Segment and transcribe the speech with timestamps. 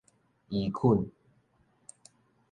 [0.49, 1.11] 移墾